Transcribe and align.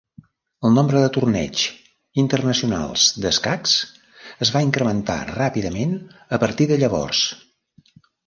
El 0.67 0.71
nombre 0.75 1.01
de 1.01 1.09
torneigs 1.17 1.65
internacionals 2.21 3.03
d'escacs 3.25 3.75
es 4.47 4.53
va 4.57 4.63
incrementar 4.69 5.19
ràpidament 5.35 5.93
a 6.39 6.43
partir 6.45 6.69
de 6.73 6.79
llavors. 6.85 7.21